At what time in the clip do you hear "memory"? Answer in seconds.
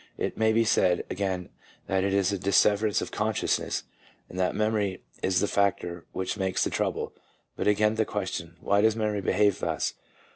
4.55-5.03, 8.95-9.21